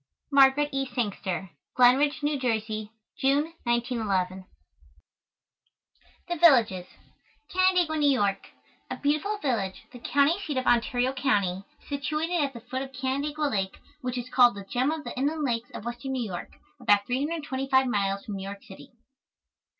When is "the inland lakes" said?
15.03-15.69